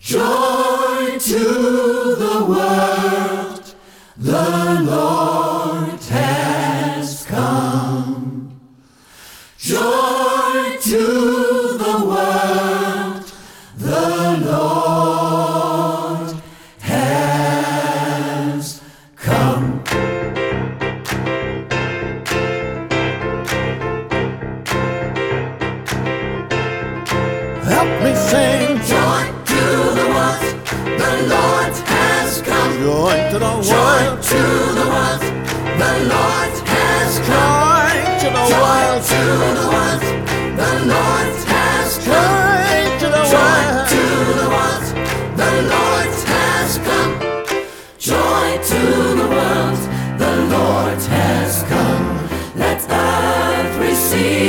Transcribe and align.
Joy 0.00 1.18
to 1.18 1.38
the 2.14 2.44
world, 2.48 3.74
the 4.16 4.80
Lord 4.84 6.00
has 6.04 7.24
come. 7.26 8.60
Joy 9.58 10.76
to 10.82 10.98
the 11.78 12.04
world, 12.06 13.32
the 13.76 14.40
Lord 14.46 16.32
has 16.80 18.80
come. 19.16 19.82
Help 27.64 28.02
me 28.02 28.14
sing 28.14 28.78
Joy 28.86 29.37
the 29.98 30.06
world, 30.14 30.42
the 31.02 31.12
Lord 31.34 31.74
has 31.92 32.42
come. 32.42 32.72
joy 32.86 33.16
to 33.32 33.38
the 33.38 33.52
Joy 33.62 33.74
world, 33.74 34.22
to 34.30 34.42
the 34.78 34.86
world, 34.92 35.22
the 35.82 35.92
Lord 36.12 36.54
has 36.74 37.12
come. 37.28 37.68
joy 37.78 37.92
to 38.22 38.28
the 38.36 38.42
Joy 38.52 38.58
world, 38.62 39.02
to 39.10 39.20
the 39.58 39.66
world, 39.74 40.02
the 40.60 40.72
Lord 40.92 41.34
has 41.52 41.90
come. 42.06 42.14
joy 42.14 42.98
to 43.00 43.06
the 43.16 43.22
Joy 43.32 43.58
world. 43.66 43.88
to 43.92 44.02
the 44.40 44.48
world, 44.54 44.86
the 45.40 45.50
Lord 45.74 46.14
has 46.32 46.70
come. 46.86 47.12
Joy 48.10 48.48
to 48.70 48.82
the 49.20 49.28
world, 49.36 49.80
the 50.22 50.32
Lord 50.56 51.00
has 51.16 51.52
come. 51.72 52.06
Let 52.62 52.80
earth 52.90 53.74
receive 53.86 54.47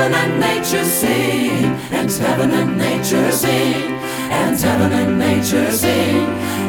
heaven 0.00 0.14
and 0.14 0.40
nature 0.40 0.84
sing, 0.84 1.64
and 1.92 2.10
heaven 2.10 2.50
and 2.52 2.78
nature 2.78 3.30
sing, 3.30 3.92
and 4.30 4.58
heaven 4.58 4.92
and 4.92 5.18
nature 5.18 5.70
sing, 5.70 6.24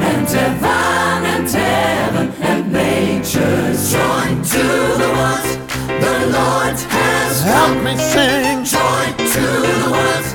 and 0.10 0.28
heaven 0.28 1.26
and 1.34 1.50
heaven 1.50 2.28
and 2.42 2.74
nature 2.74 3.72
join 3.94 4.36
to 4.44 4.64
the 5.00 5.10
world. 5.16 5.48
The 6.04 6.16
Lord 6.36 6.78
has 6.92 7.42
Help 7.44 7.82
me 7.86 7.96
sing 7.96 8.66
Joy 8.66 9.06
to 9.16 9.46
the 9.80 9.90
world. 9.96 10.26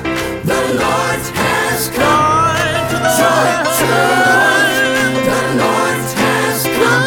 The 0.51 0.61
Lord 0.81 1.23
has 1.37 1.89
come. 1.89 2.57
joy 2.73 2.81
to 2.89 2.97
the 2.97 3.11
to 3.77 3.85
the 3.85 4.25
world, 4.33 4.73
world. 4.89 5.21
The 5.29 5.41
Lord 5.61 6.01
has 6.17 6.59
come. 6.77 7.05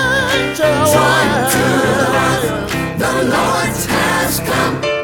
joy 0.55 0.61
to 0.61 0.67
the 0.71 0.87
Joy 0.95 1.25
to 1.55 1.65
the 1.83 2.07
world. 2.15 2.45
world. 2.47 2.71
The 3.03 3.13
Lord 3.35 3.75
has 3.91 4.39
come. 4.41 5.00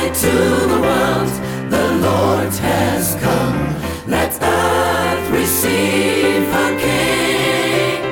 Joy 0.00 0.08
to 0.14 0.32
the 0.72 0.80
world. 0.80 1.30
The 1.70 1.92
Lord 2.00 2.52
has 2.54 3.16
come. 3.16 3.60
Let 4.06 4.32
earth 4.42 5.30
receive 5.30 6.46
her 6.54 6.78
King. 6.78 8.02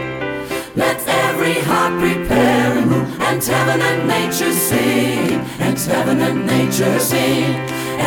Let 0.77 1.01
every 1.09 1.55
heart 1.55 1.99
prepare 1.99 2.73
and 2.79 2.91
move, 2.91 3.21
and 3.23 3.43
heaven 3.43 3.81
and 3.81 4.07
nature 4.07 4.53
sing, 4.53 5.41
and 5.61 5.79
heaven 5.79 6.21
and 6.21 6.47
nature 6.47 6.99
sing, 6.99 7.55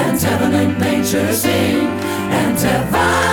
and 0.01 0.21
heaven 0.21 0.53
and 0.53 0.79
nature 0.79 1.33
sing, 1.33 1.87
and 1.87 2.59
heaven 2.59 3.30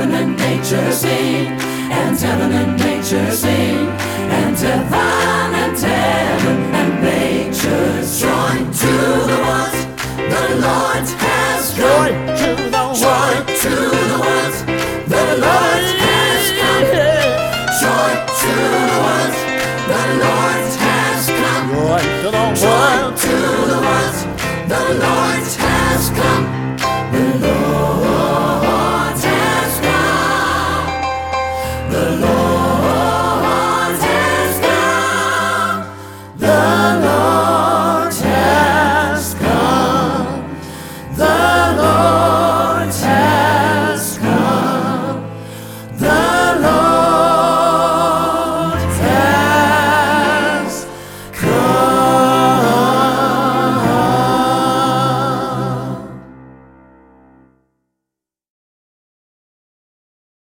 heaven 0.00 0.14
and 0.14 0.36
nature 0.38 0.92
sing, 0.92 1.46
and 1.92 2.18
heaven 2.18 2.52
and 2.52 2.78
nature 2.78 3.30
sing, 3.32 3.86
and 4.32 4.56
heaven 4.56 5.54
and 5.62 5.78
heaven 5.78 6.58
and 6.80 7.02
nature 7.04 8.00
join 8.16 8.64
to 8.72 8.92
the 9.28 9.38
world. 9.44 9.76
The 10.16 10.44
Lord 10.64 11.06
has 11.20 11.74
Joy 11.76 12.08
come. 12.08 12.38
to 12.40 12.48
the 12.72 12.84
Joy 13.02 13.34
to 13.60 13.74
the 14.10 14.18
world. 14.24 14.54
The 15.12 15.24
Lord 15.44 15.84
has 16.00 16.44
come. 16.60 16.86
Joy 17.82 18.12
to 18.40 18.52
the 18.80 18.96
world. 19.04 19.34
The 19.90 20.02
Lord 20.24 20.64
has 20.80 21.22
come. 21.28 21.68
Joy 21.76 22.02
to 22.22 22.28
the 22.30 22.44
Joy 22.56 22.68
world. 22.70 23.16
to 23.20 23.34
the 23.72 23.80
world, 23.84 24.16
the 24.72 24.82
Lord 25.04 25.44
has 25.60 26.10
come. 26.16 26.60